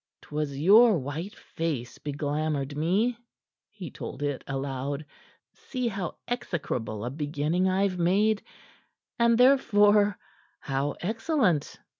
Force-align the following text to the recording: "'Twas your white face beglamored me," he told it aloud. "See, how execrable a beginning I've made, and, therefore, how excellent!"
"'Twas 0.23 0.57
your 0.57 0.97
white 0.97 1.35
face 1.35 1.99
beglamored 1.99 2.75
me," 2.75 3.15
he 3.69 3.91
told 3.91 4.23
it 4.23 4.43
aloud. 4.47 5.05
"See, 5.53 5.87
how 5.89 6.15
execrable 6.27 7.05
a 7.05 7.11
beginning 7.11 7.69
I've 7.69 7.99
made, 7.99 8.41
and, 9.19 9.37
therefore, 9.37 10.17
how 10.61 10.93
excellent!" 11.01 11.79